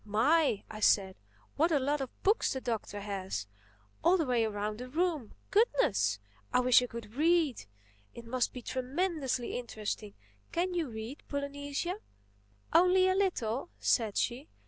[0.03, 1.15] "My!" I said,
[1.57, 5.35] "what a lot of books the Doctor has—all the way around the room!
[5.51, 6.17] Goodness!
[6.51, 7.67] I wish I could read!
[8.15, 10.15] It must be tremendously interesting.
[10.51, 11.99] Can you read, Polynesia?"
[12.73, 14.49] "Only a little," said she.